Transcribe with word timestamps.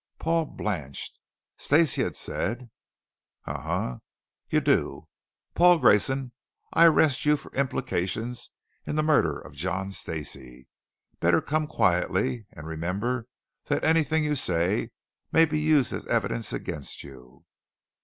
Paul 0.17 0.45
blanched. 0.45 1.19
Stacey 1.57 2.01
had 2.01 2.15
said 2.17 2.71
"Uh 3.45 3.59
huh. 3.61 3.99
Y'do. 4.49 5.07
Paul 5.53 5.77
Grayson, 5.77 6.31
I 6.73 6.85
arrest 6.85 7.23
you 7.23 7.37
for 7.37 7.51
implications 7.53 8.49
in 8.87 8.95
the 8.95 9.03
murder 9.03 9.39
of 9.39 9.53
John 9.53 9.91
Stacey. 9.91 10.67
Better 11.19 11.39
come 11.39 11.67
quietly. 11.67 12.47
And 12.51 12.65
remember 12.65 13.27
that 13.65 13.83
anything 13.85 14.23
you 14.23 14.33
say 14.33 14.89
may 15.31 15.45
be 15.45 15.59
used 15.61 15.93
as 15.93 16.07
evidence 16.07 16.51
against 16.51 17.03
you!" 17.03 17.45